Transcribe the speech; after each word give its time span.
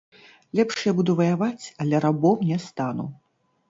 Лепш 0.59 0.79
я 0.87 0.93
буду 1.01 1.15
ваяваць, 1.21 1.65
але 1.85 2.03
рабом 2.09 2.37
не 2.53 2.63
стану. 2.69 3.11